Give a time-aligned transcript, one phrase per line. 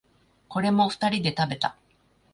[0.49, 1.75] これも二人で食べた。